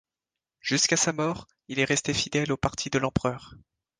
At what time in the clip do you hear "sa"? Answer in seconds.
0.97-1.13